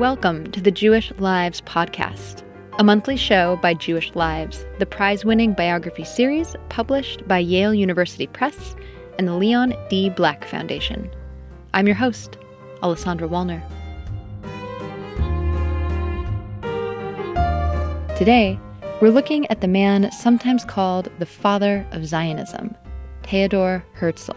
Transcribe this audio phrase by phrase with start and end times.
[0.00, 2.42] Welcome to the Jewish Lives Podcast,
[2.78, 8.26] a monthly show by Jewish Lives, the prize winning biography series published by Yale University
[8.26, 8.74] Press
[9.18, 10.08] and the Leon D.
[10.08, 11.10] Black Foundation.
[11.74, 12.38] I'm your host,
[12.82, 13.62] Alessandra Wallner.
[18.16, 18.58] Today,
[19.02, 22.74] we're looking at the man sometimes called the father of Zionism,
[23.22, 24.32] Theodor Herzl.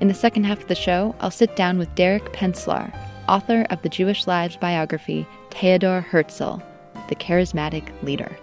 [0.00, 2.94] In the second half of the show, I'll sit down with Derek Penslar,
[3.30, 6.60] author of the Jewish Lives biography Theodor Herzl,
[7.08, 8.36] the charismatic leader.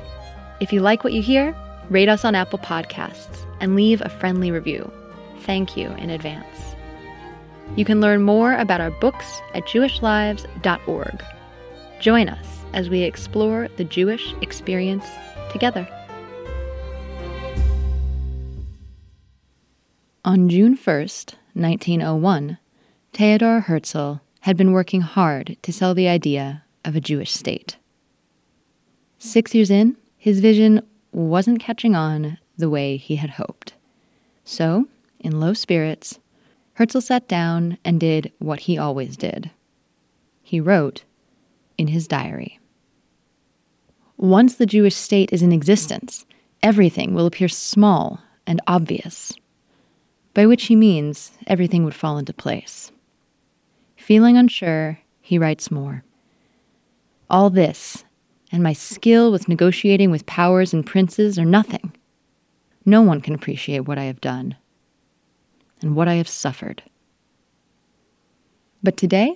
[0.61, 1.53] If you like what you hear,
[1.89, 4.89] rate us on Apple Podcasts and leave a friendly review.
[5.41, 6.75] Thank you in advance.
[7.75, 11.23] You can learn more about our books at jewishlives.org.
[11.99, 15.05] Join us as we explore the Jewish experience
[15.51, 15.85] together.
[20.23, 22.57] On June 1st, 1901,
[23.13, 27.75] Theodor Herzl had been working hard to sell the idea of a Jewish state.
[29.19, 33.73] Six years in, his vision wasn't catching on the way he had hoped.
[34.45, 34.87] So,
[35.19, 36.19] in low spirits,
[36.75, 39.51] Herzl sat down and did what he always did.
[40.43, 41.03] He wrote
[41.77, 42.57] in his diary
[44.15, 46.25] Once the Jewish state is in existence,
[46.63, 49.33] everything will appear small and obvious,
[50.33, 52.93] by which he means everything would fall into place.
[54.07, 56.01] Feeling unsure, he writes more.
[57.29, 58.05] All this,
[58.53, 61.91] and my skill with negotiating with powers and princes, are nothing.
[62.85, 64.55] No one can appreciate what I have done
[65.81, 66.83] and what I have suffered.
[68.81, 69.35] But today,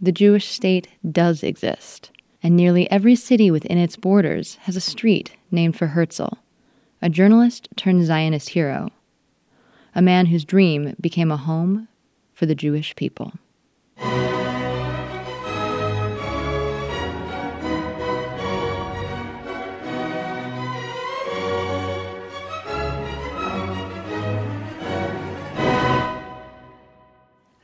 [0.00, 2.12] the Jewish state does exist,
[2.44, 6.38] and nearly every city within its borders has a street named for Herzl,
[7.02, 8.90] a journalist turned Zionist hero,
[9.96, 11.88] a man whose dream became a home
[12.32, 13.32] for the Jewish people.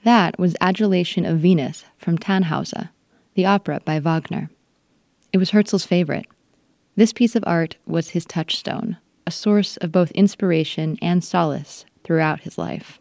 [0.09, 2.89] That was Adulation of Venus from Tannhauser,
[3.35, 4.49] the opera by Wagner.
[5.35, 6.25] It was Herzl's favorite.
[6.97, 12.41] This piece of art was his touchstone, a source of both inspiration and solace throughout
[12.41, 13.01] his life.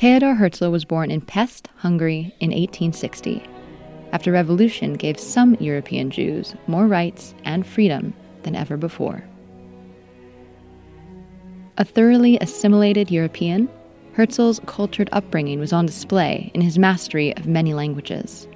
[0.00, 3.42] Theodor Herzl was born in Pest, Hungary in 1860,
[4.12, 9.22] after revolution gave some European Jews more rights and freedom than ever before.
[11.76, 13.68] A thoroughly assimilated European,
[14.14, 18.48] Herzl's cultured upbringing was on display in his mastery of many languages.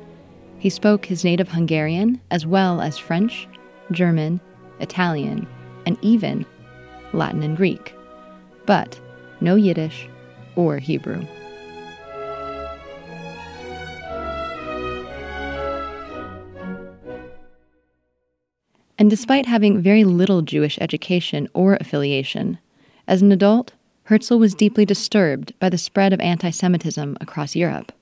[0.56, 3.46] He spoke his native Hungarian as well as French,
[3.92, 4.40] German,
[4.80, 5.46] Italian,
[5.84, 6.46] and even
[7.12, 7.94] Latin and Greek,
[8.64, 8.98] but
[9.42, 10.08] no Yiddish
[10.56, 11.26] or Hebrew.
[18.98, 22.58] And despite having very little Jewish education or affiliation,
[23.06, 23.72] as an adult,
[24.04, 27.92] Herzl was deeply disturbed by the spread of anti Semitism across Europe.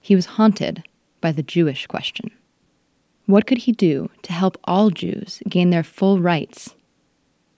[0.00, 0.84] He was haunted
[1.20, 2.30] by the Jewish question.
[3.26, 6.74] What could he do to help all Jews gain their full rights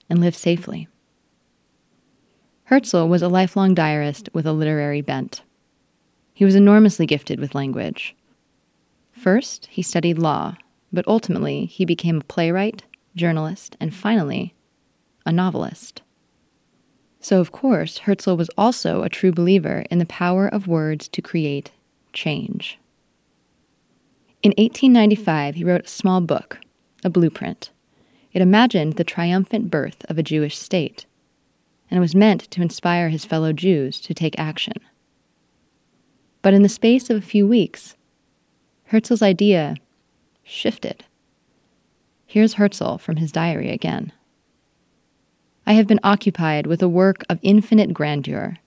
[0.09, 0.87] and live safely?
[2.69, 5.41] Herzl was a lifelong diarist with a literary bent.
[6.35, 8.15] He was enormously gifted with language.
[9.11, 10.55] First, he studied law,
[10.93, 12.83] but ultimately he became a playwright,
[13.15, 14.53] journalist, and finally,
[15.25, 16.03] a novelist.
[17.19, 21.23] So, of course, Herzl was also a true believer in the power of words to
[21.23, 21.71] create
[22.13, 22.77] change.
[24.43, 26.59] In 1895, he wrote a small book,
[27.03, 27.71] a blueprint.
[28.31, 31.07] It imagined the triumphant birth of a Jewish state
[31.89, 34.73] and was meant to inspire his fellow Jews to take action.
[36.41, 37.95] But in the space of a few weeks,
[38.85, 39.75] Herzl's idea
[40.43, 41.03] shifted.
[42.25, 44.11] Here's Herzl from his diary again.
[45.65, 48.57] I have been occupied with a work of infinite grandeur.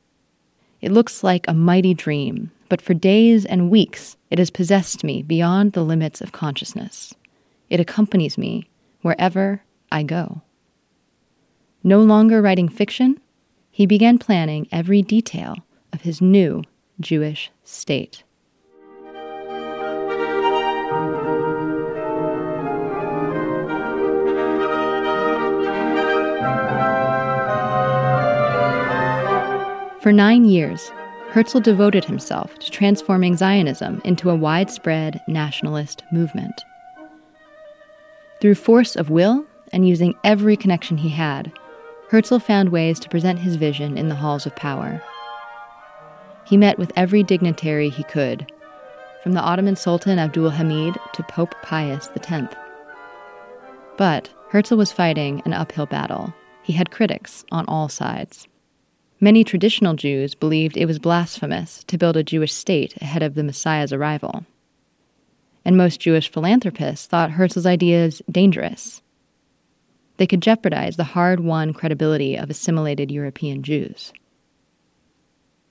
[0.80, 5.22] It looks like a mighty dream, but for days and weeks it has possessed me
[5.22, 7.14] beyond the limits of consciousness.
[7.70, 8.68] It accompanies me
[9.00, 10.42] wherever I go.
[11.84, 13.20] No longer writing fiction,
[13.70, 15.56] he began planning every detail
[15.92, 16.62] of his new
[17.00, 18.22] Jewish state.
[30.00, 30.92] For nine years,
[31.30, 36.62] Herzl devoted himself to transforming Zionism into a widespread nationalist movement.
[38.40, 41.52] Through force of will and using every connection he had,
[42.12, 45.02] Herzl found ways to present his vision in the halls of power.
[46.44, 48.52] He met with every dignitary he could,
[49.22, 52.54] from the Ottoman Sultan Abdul Hamid to Pope Pius X.
[53.96, 56.34] But Herzl was fighting an uphill battle.
[56.62, 58.46] He had critics on all sides.
[59.18, 63.42] Many traditional Jews believed it was blasphemous to build a Jewish state ahead of the
[63.42, 64.44] Messiah's arrival.
[65.64, 69.01] And most Jewish philanthropists thought Herzl's ideas dangerous.
[70.22, 74.12] They could jeopardize the hard won credibility of assimilated European Jews.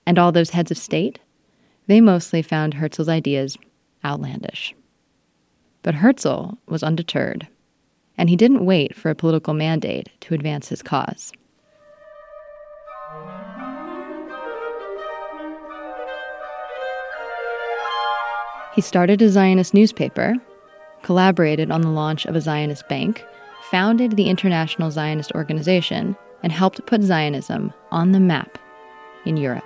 [0.06, 1.19] And all those heads of state?
[1.88, 3.57] They mostly found Herzl's ideas
[4.03, 4.75] outlandish.
[5.83, 7.48] But Herzl was undeterred
[8.18, 11.31] and he didn't wait for a political mandate to advance his cause.
[18.75, 20.36] He started a Zionist newspaper,
[21.04, 23.24] collaborated on the launch of a Zionist bank,
[23.71, 28.57] founded the International Zionist Organization, and helped put Zionism on the map
[29.25, 29.63] in Europe.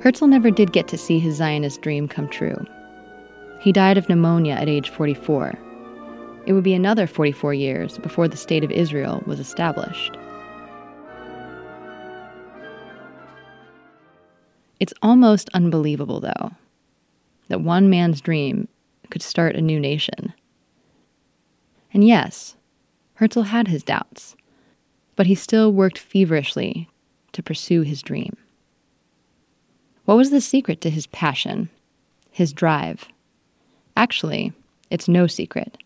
[0.00, 2.64] Herzl never did get to see his Zionist dream come true.
[3.58, 5.58] He died of pneumonia at age 44.
[6.46, 10.16] It would be another 44 years before the State of Israel was established.
[14.78, 16.52] It's almost unbelievable, though,
[17.48, 18.68] that one man's dream
[19.10, 20.32] could start a new nation.
[21.92, 22.56] And yes,
[23.14, 24.36] Herzl had his doubts,
[25.14, 26.88] but he still worked feverishly
[27.32, 28.36] to pursue his dream.
[30.04, 31.70] What was the secret to his passion,
[32.30, 33.06] his drive?
[33.96, 34.52] Actually,
[34.90, 35.78] it's no secret.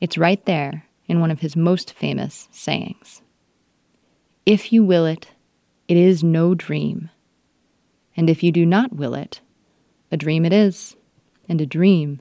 [0.00, 3.22] It's right there in one of his most famous sayings
[4.44, 5.28] If you will it,
[5.88, 7.10] it is no dream.
[8.16, 9.40] And if you do not will it,
[10.10, 10.96] a dream it is,
[11.48, 12.20] and a dream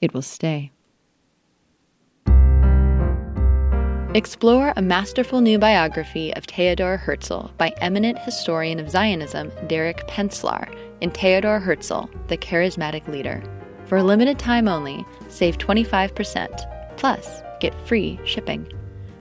[0.00, 0.70] it will stay.
[4.14, 10.72] Explore a masterful new biography of Theodor Herzl by eminent historian of Zionism Derek Penslar
[11.00, 13.42] in Theodor Herzl, The Charismatic Leader.
[13.86, 18.72] For a limited time only, save 25%, plus get free shipping.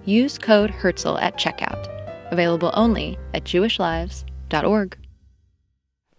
[0.05, 1.89] Use code Herzl at checkout.
[2.31, 4.97] Available only at jewishlives.org.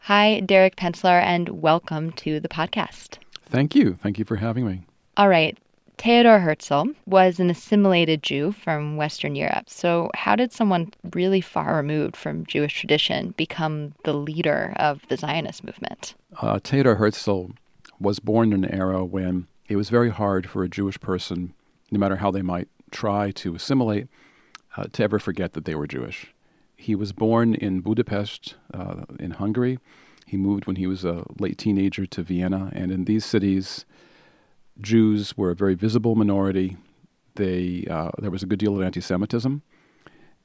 [0.04, 3.16] Hi, Derek Penslar, and welcome to the podcast.
[3.46, 3.94] Thank you.
[4.02, 4.82] Thank you for having me.
[5.16, 5.56] All right.
[5.96, 9.70] Theodor Herzl was an assimilated Jew from Western Europe.
[9.70, 15.16] So, how did someone really far removed from Jewish tradition become the leader of the
[15.16, 16.14] Zionist movement?
[16.36, 17.52] Uh, Theodor Herzl
[17.98, 21.54] was born in an era when it was very hard for a Jewish person,
[21.90, 24.08] no matter how they might try to assimilate,
[24.76, 26.33] uh, to ever forget that they were Jewish.
[26.84, 29.78] He was born in Budapest, uh, in Hungary.
[30.26, 33.86] He moved when he was a late teenager to Vienna, and in these cities,
[34.78, 36.76] Jews were a very visible minority.
[37.36, 39.62] They, uh, there was a good deal of anti Semitism.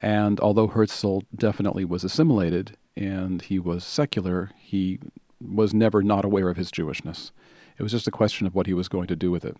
[0.01, 4.99] And although Herzl definitely was assimilated and he was secular, he
[5.41, 7.31] was never not aware of his Jewishness.
[7.77, 9.57] It was just a question of what he was going to do with it.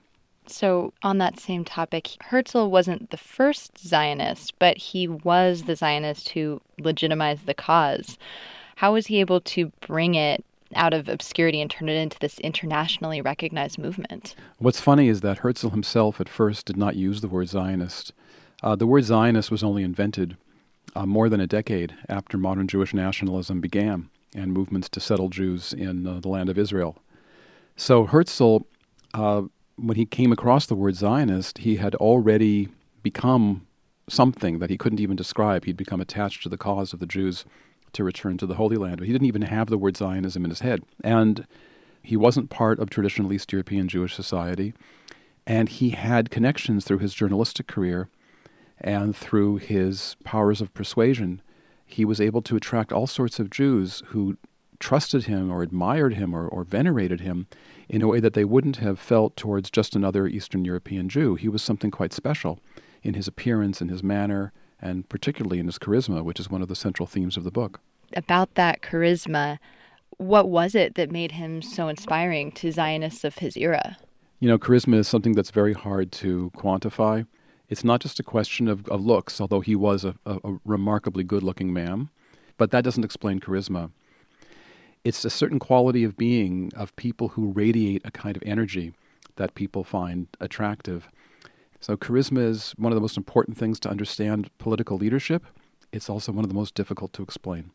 [0.48, 6.30] So, on that same topic, Herzl wasn't the first Zionist, but he was the Zionist
[6.30, 8.18] who legitimized the cause.
[8.78, 10.44] How was he able to bring it
[10.76, 14.36] out of obscurity and turn it into this internationally recognized movement.
[14.58, 18.14] What's funny is that Herzl himself at first did not use the word Zionist.
[18.62, 20.38] Uh, the word Zionist was only invented
[20.96, 25.74] uh, more than a decade after modern Jewish nationalism began and movements to settle Jews
[25.74, 26.98] in uh, the land of Israel.
[27.76, 28.60] So Herzl,
[29.14, 29.44] uh,
[29.82, 32.70] when he came across the word Zionist, he had already
[33.04, 33.66] become
[34.10, 35.66] something that he couldn't even describe.
[35.66, 37.46] He'd become attached to the cause of the Jews
[37.94, 38.98] to return to the Holy Land.
[38.98, 40.84] But he didn't even have the word Zionism in his head.
[41.04, 41.48] And
[42.02, 44.74] he wasn't part of traditional East European Jewish society.
[45.46, 48.10] And he had connections through his journalistic career
[48.80, 51.42] and through his powers of persuasion.
[51.86, 54.38] He was able to attract all sorts of Jews who
[54.80, 57.48] trusted him or admired him or, or venerated him
[57.90, 61.36] in a way that they wouldn't have felt towards just another Eastern European Jew.
[61.36, 62.60] He was something quite special
[63.02, 66.68] in his appearance, in his manner, and particularly in his charisma, which is one of
[66.68, 67.80] the central themes of the book.
[68.16, 69.58] About that charisma,
[70.18, 73.98] what was it that made him so inspiring to Zionists of his era?
[74.40, 77.26] You know, charisma is something that's very hard to quantify.
[77.70, 81.24] It's not just a question of, of looks, although he was a, a, a remarkably
[81.24, 82.10] good looking man,
[82.58, 83.92] but that doesn't explain charisma.
[85.04, 88.94] It's a certain quality of being of people who radiate a kind of energy
[89.38, 91.10] that people find attractive.
[91.80, 95.46] So, charisma is one of the most important things to understand political leadership.
[95.92, 97.72] It's also one of the most difficult to explain.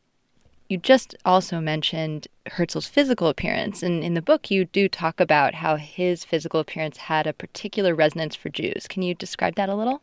[0.69, 3.83] You just also mentioned Herzl's physical appearance.
[3.83, 7.95] And in the book, you do talk about how his physical appearance had a particular
[7.95, 8.87] resonance for Jews.
[8.89, 10.03] Can you describe that a little?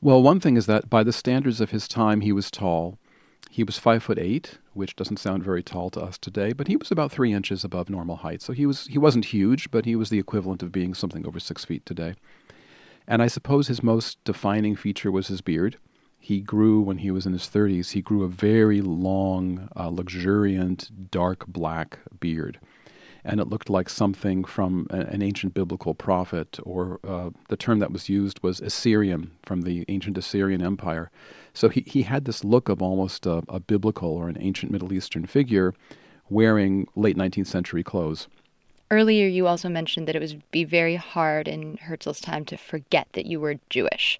[0.00, 2.98] Well, one thing is that by the standards of his time, he was tall.
[3.50, 6.76] He was five foot eight, which doesn't sound very tall to us today, but he
[6.76, 8.40] was about three inches above normal height.
[8.40, 11.40] So he was he wasn't huge, but he was the equivalent of being something over
[11.40, 12.14] six feet today.
[13.06, 15.76] And I suppose his most defining feature was his beard.
[16.20, 17.92] He grew when he was in his 30s.
[17.92, 22.58] He grew a very long, uh, luxuriant, dark black beard
[23.28, 27.92] and it looked like something from an ancient biblical prophet, or uh, the term that
[27.92, 31.10] was used was Assyrian from the ancient Assyrian Empire.
[31.52, 34.92] So he, he had this look of almost a, a biblical or an ancient Middle
[34.92, 35.74] Eastern figure
[36.30, 38.28] wearing late 19th century clothes.
[38.90, 43.08] Earlier, you also mentioned that it would be very hard in Herzl's time to forget
[43.12, 44.18] that you were Jewish.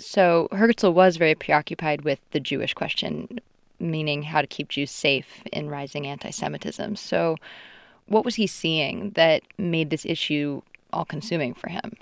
[0.00, 3.40] So Herzl was very preoccupied with the Jewish question,
[3.78, 6.96] meaning how to keep Jews safe in rising anti Semitism.
[6.96, 7.36] So,
[8.06, 11.92] what was he seeing that made this issue all consuming for him?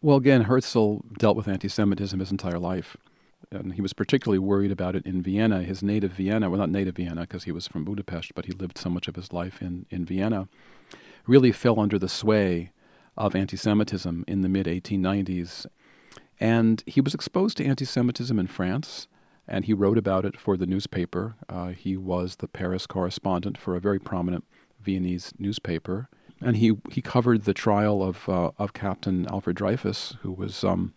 [0.00, 2.96] Well, again, Herzl dealt with anti Semitism his entire life.
[3.50, 6.48] And he was particularly worried about it in Vienna, his native Vienna.
[6.48, 9.16] Well, not native Vienna, because he was from Budapest, but he lived so much of
[9.16, 10.48] his life in, in Vienna.
[11.26, 12.72] Really fell under the sway
[13.16, 15.66] of anti Semitism in the mid 1890s.
[16.40, 19.06] And he was exposed to anti Semitism in France,
[19.46, 21.36] and he wrote about it for the newspaper.
[21.48, 24.44] Uh, he was the Paris correspondent for a very prominent
[24.82, 26.08] Viennese newspaper,
[26.40, 30.94] and he he covered the trial of uh, of Captain Alfred Dreyfus, who was um,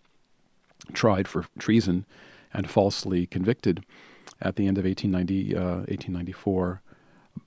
[0.94, 2.06] tried for treason
[2.54, 3.86] and falsely convicted
[4.42, 6.82] at the end of 1890, uh, 1894.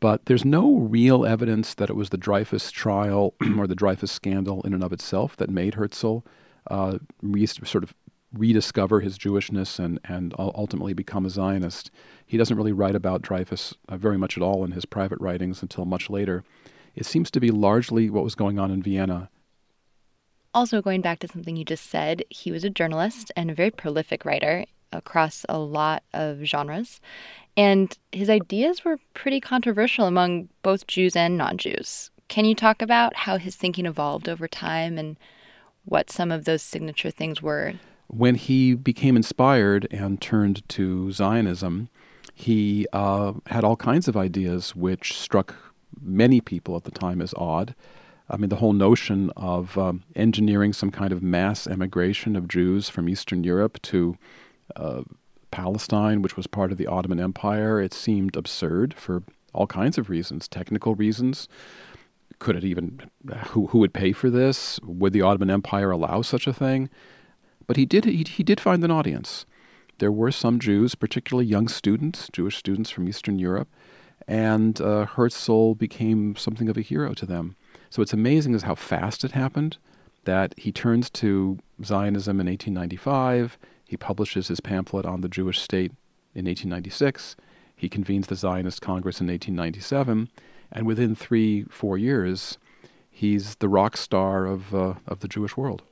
[0.00, 4.62] But there's no real evidence that it was the Dreyfus trial or the Dreyfus scandal
[4.62, 6.18] in and of itself that made Herzl
[6.70, 6.98] uh,
[7.64, 7.94] sort of
[8.32, 11.90] rediscover his Jewishness and, and ultimately become a Zionist.
[12.26, 15.62] He doesn't really write about Dreyfus uh, very much at all in his private writings
[15.62, 16.44] until much later.
[16.94, 19.30] It seems to be largely what was going on in Vienna.
[20.54, 23.70] Also, going back to something you just said, he was a journalist and a very
[23.70, 27.00] prolific writer across a lot of genres.
[27.56, 32.10] And his ideas were pretty controversial among both Jews and non Jews.
[32.28, 35.16] Can you talk about how his thinking evolved over time and
[35.84, 37.74] what some of those signature things were?
[38.08, 41.88] When he became inspired and turned to Zionism,
[42.34, 45.54] he uh, had all kinds of ideas which struck
[46.00, 47.74] many people at the time as odd.
[48.30, 52.88] I mean, the whole notion of um, engineering some kind of mass emigration of Jews
[52.88, 54.16] from Eastern Europe to
[54.76, 55.02] uh,
[55.50, 59.22] Palestine, which was part of the Ottoman Empire, it seemed absurd for
[59.54, 61.48] all kinds of reasons, technical reasons.
[62.38, 63.10] Could it even,
[63.48, 64.78] who, who would pay for this?
[64.84, 66.90] Would the Ottoman Empire allow such a thing?
[67.68, 69.46] But he did he, he did find an audience.
[69.98, 73.68] There were some Jews, particularly young students, Jewish students from Eastern Europe,
[74.26, 77.56] and uh, Herzl became something of a hero to them.
[77.90, 79.76] So it's amazing as how fast it happened.
[80.24, 83.58] That he turns to Zionism in 1895.
[83.84, 85.92] He publishes his pamphlet on the Jewish state
[86.34, 87.36] in 1896.
[87.76, 90.28] He convenes the Zionist Congress in 1897,
[90.72, 92.58] and within three, four years,
[93.10, 95.82] he's the rock star of uh, of the Jewish world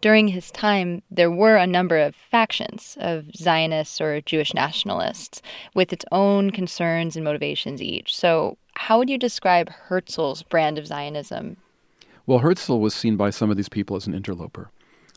[0.00, 5.42] during his time, there were a number of factions of Zionists or Jewish nationalists
[5.74, 8.16] with its own concerns and motivations each.
[8.16, 11.56] So, how would you describe Herzl's brand of Zionism?
[12.26, 14.70] Well, Herzl was seen by some of these people as an interloper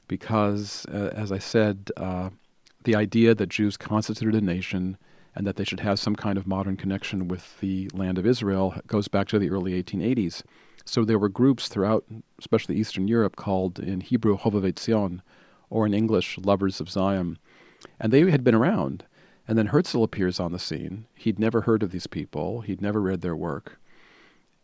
[0.08, 2.30] because, uh, as I said, uh,
[2.84, 4.98] the idea that Jews constituted a nation
[5.36, 8.76] and that they should have some kind of modern connection with the land of Israel
[8.88, 10.44] goes back to the early 1880s.
[10.88, 12.06] So there were groups throughout,
[12.39, 15.22] especially Eastern Europe, called in Hebrew Hovevei Zion,
[15.70, 17.38] or in English Lovers of Zion.
[18.00, 19.03] And they had been around.
[19.50, 21.06] And then Herzl appears on the scene.
[21.13, 23.82] He'd never heard of these people, he'd never read their work.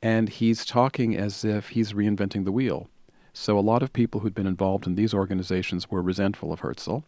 [0.02, 2.88] And he's talking as if he's reinventing the wheel.
[3.34, 7.00] So a lot of people who'd been involved in these organizations were resentful of Herzl.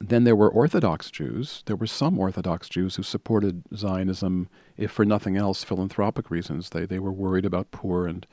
[0.00, 1.62] Then there were Orthodox Jews.
[1.66, 6.70] There were some Orthodox Jews who supported Zionism, if for nothing else, philanthropic reasons.
[6.70, 8.26] They, they were worried about poor and,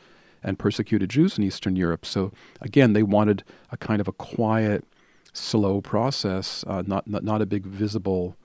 [0.43, 2.05] and persecuted Jews in Eastern Europe.
[2.05, 2.31] So,
[2.62, 4.86] again, they wanted a kind of a quiet,
[5.34, 8.38] slow process, uh, not, not, not a big visible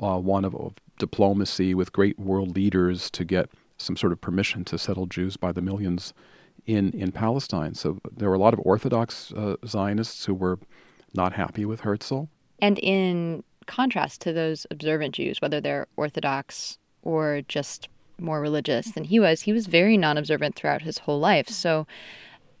[0.00, 4.64] uh, one of, of diplomacy with great world leaders to get some sort of permission
[4.64, 6.12] to settle Jews by the millions
[6.66, 7.74] in, in Palestine.
[7.74, 10.58] So there were a lot of Orthodox uh, Zionists who were
[11.14, 12.28] not happy with Herzl.
[12.64, 19.04] And in contrast to those observant Jews, whether they're Orthodox or just more religious than
[19.04, 21.46] he was, he was very non observant throughout his whole life.
[21.46, 21.86] So,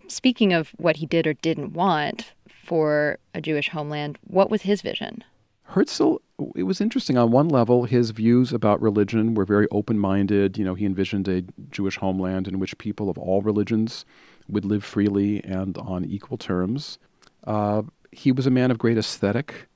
[0.06, 4.82] speaking of what he did or didn't want for a Jewish homeland, what was his
[4.82, 5.24] vision?
[5.62, 6.16] Herzl,
[6.54, 7.16] it was interesting.
[7.16, 10.58] On one level, his views about religion were very open minded.
[10.58, 14.04] You know, he envisioned a Jewish homeland in which people of all religions
[14.50, 16.98] would live freely and on equal terms.
[17.44, 19.66] Uh, he was a man of great aesthetic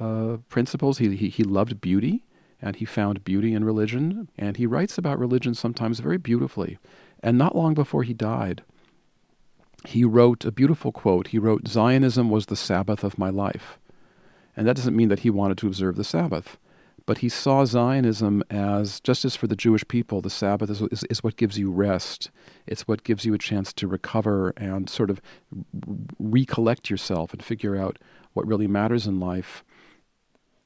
[0.00, 0.98] uh, principles.
[0.98, 2.24] He, he, he loved beauty,
[2.60, 4.28] and he found beauty in religion.
[4.38, 6.78] And he writes about religion sometimes very beautifully.
[7.22, 8.62] And not long before he died,
[9.86, 11.28] he wrote a beautiful quote.
[11.28, 13.78] He wrote, Zionism was the Sabbath of my life.
[14.56, 16.58] And that doesn't mean that he wanted to observe the Sabbath,
[17.06, 21.04] but he saw Zionism as, just as for the Jewish people, the Sabbath is, is,
[21.04, 22.30] is what gives you rest.
[22.66, 25.20] It's what gives you a chance to recover and sort of
[26.18, 27.98] recollect yourself and figure out
[28.34, 29.64] what really matters in life.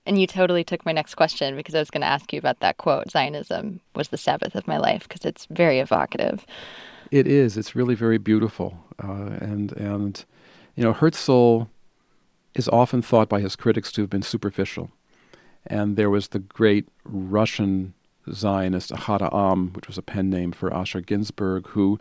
[0.07, 2.61] And you totally took my next question because I was going to ask you about
[2.61, 6.45] that quote Zionism was the Sabbath of my life because it's very evocative.
[7.11, 7.57] It is.
[7.57, 8.79] It's really very beautiful.
[9.03, 10.25] Uh, and, and,
[10.75, 11.69] you know, Herzl
[12.55, 14.91] is often thought by his critics to have been superficial.
[15.67, 17.95] And there was the great Russian
[18.31, 21.99] Zionist Ahad Ha'am, which was a pen name for Asher Ginsburg, who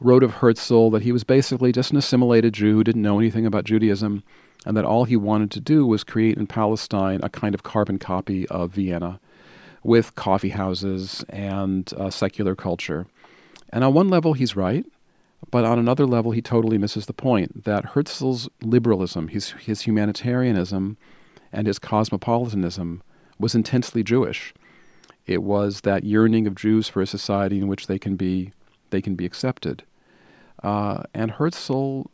[0.00, 3.46] wrote of Herzl that he was basically just an assimilated Jew who didn't know anything
[3.46, 4.22] about Judaism,
[4.66, 7.98] and that all he wanted to do was create in Palestine a kind of carbon
[7.98, 9.20] copy of Vienna
[9.84, 13.06] with coffee houses and uh, secular culture.
[13.72, 14.84] And on one level, he's right.
[15.52, 20.96] But on another level, he totally misses the point that Herzl's liberalism, his, his humanitarianism,
[21.52, 23.02] and his cosmopolitanism
[23.38, 24.52] was intensely Jewish.
[25.26, 28.52] It was that yearning of Jews for a society in which they can be,
[28.90, 29.84] they can be accepted.
[30.64, 32.06] Uh, and Herzl,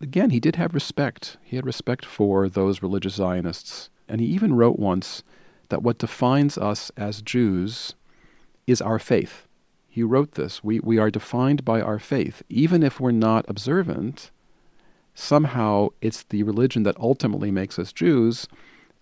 [0.00, 1.36] again, he did have respect.
[1.42, 3.90] He had respect for those religious Zionists.
[4.08, 5.22] And he even wrote once
[5.68, 7.94] that what defines us as Jews
[8.66, 9.46] is our faith
[9.90, 10.62] he wrote this.
[10.62, 12.44] We, we are defined by our faith.
[12.48, 14.30] Even if we're not observant,
[15.14, 18.46] somehow it's the religion that ultimately makes us Jews,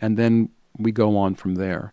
[0.01, 1.93] and then we go on from there.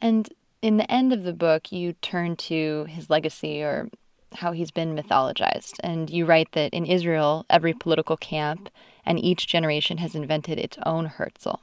[0.00, 0.26] And
[0.62, 3.90] in the end of the book, you turn to his legacy or
[4.34, 5.74] how he's been mythologized.
[5.82, 8.68] And you write that in Israel, every political camp
[9.04, 11.60] and each generation has invented its own Herzl.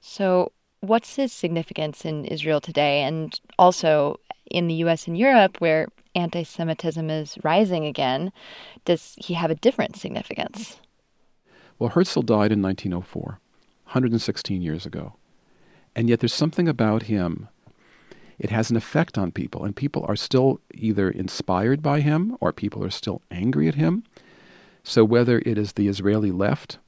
[0.00, 3.02] So, what's his significance in Israel today?
[3.02, 4.18] And also,
[4.50, 8.32] in the US and Europe, where anti Semitism is rising again,
[8.84, 10.80] does he have a different significance?
[11.78, 13.22] Well, Herzl died in 1904,
[13.84, 15.14] 116 years ago.
[15.94, 17.48] And yet there's something about him.
[18.40, 22.52] It has an effect on people, and people are still either inspired by him or
[22.52, 24.02] people are still angry at him.
[24.82, 26.78] So, whether it is the Israeli left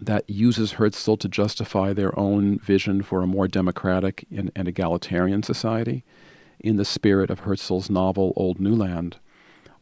[0.00, 5.42] that uses Herzl to justify their own vision for a more democratic and, and egalitarian
[5.42, 6.04] society,
[6.58, 9.18] in the spirit of Herzl's novel Old New Land,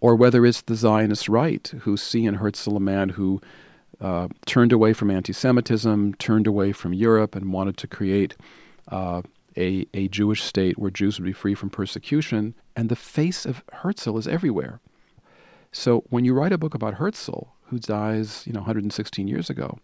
[0.01, 3.41] or whether it's the Zionist right who see in Herzl a man who
[4.01, 8.35] uh, turned away from anti Semitism, turned away from Europe, and wanted to create
[8.89, 9.23] uh,
[9.57, 12.55] a, a Jewish state where Jews would be free from persecution.
[12.77, 14.81] And the face of Herzl is everywhere.
[15.73, 19.79] So when you write a book about Herzl, who dies, you know, 116 years ago,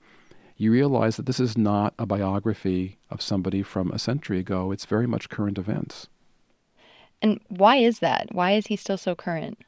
[0.57, 4.73] you realize that this is not a biography of somebody from a century ago.
[4.73, 6.07] It's very much current events.
[7.23, 8.29] And why is that?
[8.33, 9.59] Why is he still so current?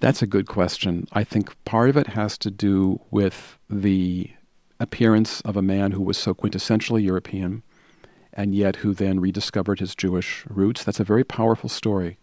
[0.00, 1.06] That's a good question.
[1.12, 4.30] I think part of it has to do with the
[4.80, 7.62] appearance of a man who was so quintessentially European
[8.34, 10.84] and yet who then rediscovered his Jewish roots.
[10.84, 12.18] That's a very powerful story.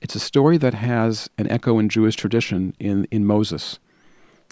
[0.00, 3.78] It's a story that has an echo in Jewish tradition in, in Moses.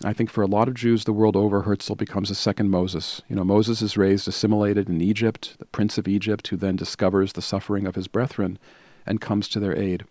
[0.04, 3.22] I think for a lot of Jews the world over, Herzl becomes a second Moses.
[3.28, 7.32] You know, Moses is raised assimilated in Egypt, the prince of Egypt, who then discovers
[7.32, 8.58] the suffering of his brethren
[9.06, 10.04] and comes to their aid.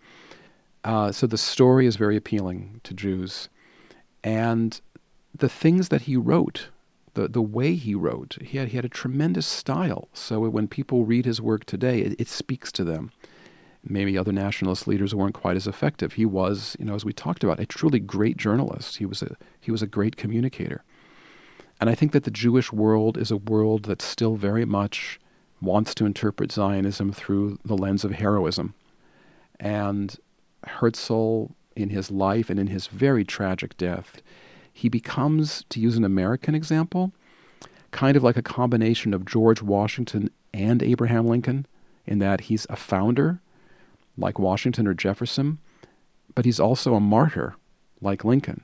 [0.84, 3.48] Uh, so the story is very appealing to Jews.
[4.22, 4.80] And
[5.34, 6.68] the things that he wrote,
[7.18, 10.08] the, the way he wrote, he had, he had a tremendous style.
[10.12, 13.10] So when people read his work today, it, it speaks to them
[13.84, 16.14] maybe other nationalist leaders weren't quite as effective.
[16.14, 18.96] He was, you know, as we talked about, a truly great journalist.
[18.96, 20.82] He was a he was a great communicator.
[21.80, 25.20] And I think that the Jewish world is a world that still very much
[25.60, 28.74] wants to interpret Zionism through the lens of heroism.
[29.60, 30.16] And
[30.66, 34.22] Herzl, in his life and in his very tragic death,
[34.78, 37.10] he becomes, to use an American example,
[37.90, 41.66] kind of like a combination of George Washington and Abraham Lincoln,
[42.06, 43.40] in that he's a founder
[44.16, 45.58] like Washington or Jefferson,
[46.36, 47.56] but he's also a martyr
[48.00, 48.62] like Lincoln.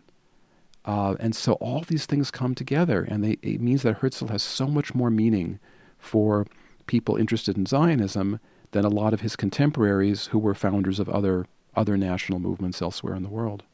[0.85, 4.43] Uh, and so all these things come together, and they, it means that Herzl has
[4.45, 5.59] so much more meaning
[5.99, 6.47] for
[6.87, 8.39] people interested in Zionism
[8.71, 13.17] than a lot of his contemporaries who were founders of other other national movements elsewhere
[13.17, 13.65] in the world.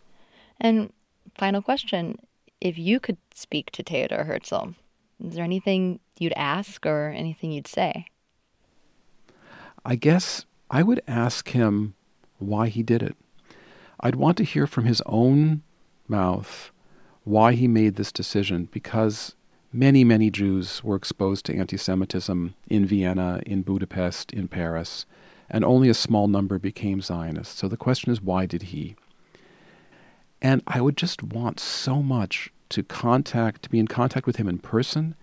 [0.58, 0.90] And
[1.36, 2.16] final question
[2.60, 4.74] if you could speak to Theodor Herzl,
[5.24, 8.06] is there anything you'd ask or anything you'd say?
[9.84, 11.94] I guess I would ask him
[12.38, 13.16] why he did it.
[14.00, 15.62] I'd want to hear from his own
[16.08, 16.70] mouth
[17.24, 19.34] why he made this decision because
[19.72, 25.06] many, many Jews were exposed to anti Semitism in Vienna, in Budapest, in Paris,
[25.48, 27.58] and only a small number became Zionists.
[27.58, 28.96] So the question is, why did he?
[30.42, 34.48] And I would just want so much to contact, to be in contact with him
[34.48, 35.14] in person,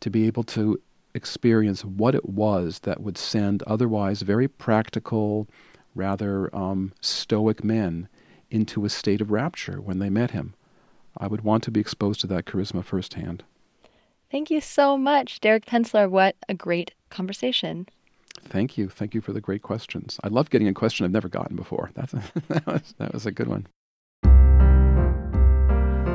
[0.00, 0.80] to be able to
[1.14, 5.48] experience what it was that would send otherwise very practical,
[5.94, 8.08] rather um, stoic men
[8.50, 10.54] into a state of rapture when they met him.
[11.18, 13.44] I would want to be exposed to that charisma firsthand.
[14.30, 16.08] Thank you so much, Derek Penslar.
[16.08, 17.86] What a great conversation.
[18.40, 18.88] Thank you.
[18.88, 20.18] Thank you for the great questions.
[20.24, 21.90] I love getting a question I've never gotten before.
[21.94, 23.66] That's a, that, was, that was a good one.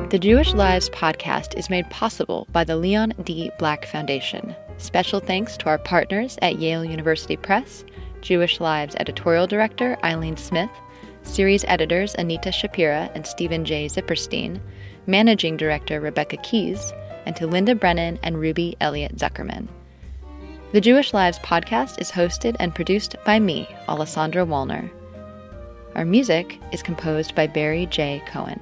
[0.09, 3.51] The Jewish Lives podcast is made possible by the Leon D.
[3.59, 4.55] Black Foundation.
[4.77, 7.83] Special thanks to our partners at Yale University Press,
[8.21, 10.69] Jewish Lives editorial director Ileene Smith,
[11.23, 13.87] series editors Anita Shapira and Steven J.
[13.87, 14.61] Zipperstein,
[15.07, 16.93] managing director Rebecca Keys,
[17.25, 19.67] and to Linda Brennan and Ruby Elliott Zuckerman.
[20.71, 24.89] The Jewish Lives podcast is hosted and produced by me, Alessandra Wallner.
[25.95, 28.23] Our music is composed by Barry J.
[28.25, 28.61] Cohen.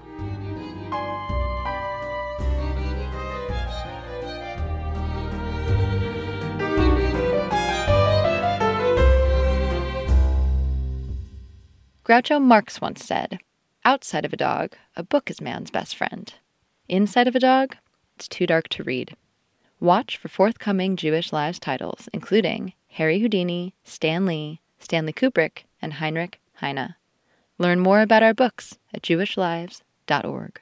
[12.05, 13.39] Groucho Marx once said,
[13.83, 16.31] Outside of a dog, a book is man's best friend.
[16.87, 17.77] Inside of a dog,
[18.15, 19.15] it's too dark to read.
[19.79, 26.39] Watch for forthcoming Jewish Lives titles, including Harry Houdini, Stan Lee, Stanley Kubrick, and Heinrich
[26.61, 26.93] Heine.
[27.57, 30.61] Learn more about our books at jewishlives.org.